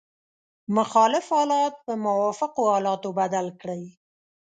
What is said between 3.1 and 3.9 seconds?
بدل کړئ.